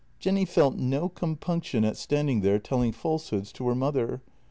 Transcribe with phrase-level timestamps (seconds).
[0.17, 4.23] Jenny felt no compunction at standing there telling falsehoods to her mother.